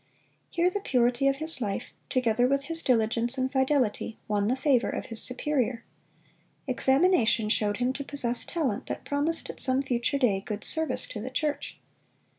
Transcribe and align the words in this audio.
Here 0.49 0.67
the 0.71 0.79
purity 0.81 1.27
of 1.27 1.35
his 1.35 1.61
life, 1.61 1.91
together 2.09 2.47
with 2.47 2.63
his 2.63 2.81
diligence 2.81 3.37
and 3.37 3.51
fidelity, 3.51 4.17
won 4.27 4.47
the 4.47 4.55
favor 4.55 4.89
of 4.89 5.05
his 5.05 5.21
superior. 5.21 5.83
Examination 6.65 7.49
showed 7.49 7.77
him 7.77 7.93
to 7.93 8.03
possess 8.03 8.43
talent 8.43 8.87
that 8.87 9.05
promised 9.05 9.51
at 9.51 9.59
some 9.59 9.83
future 9.83 10.17
day 10.17 10.41
good 10.43 10.63
service 10.63 11.07
to 11.09 11.21
the 11.21 11.29
church. 11.29 11.77